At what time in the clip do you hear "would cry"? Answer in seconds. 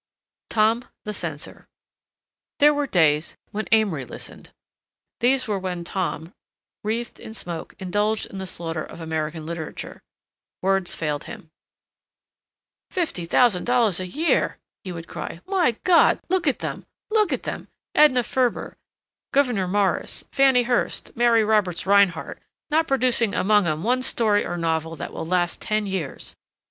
14.91-15.39